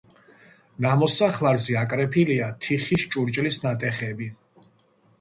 [0.85, 4.35] ნამოსახლარზე აკრეფილია თიხის ჭურჭლის ნატეხები.